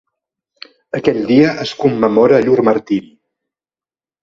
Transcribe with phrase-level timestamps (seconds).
[0.99, 3.15] Aquell dia es commemora llur martiri.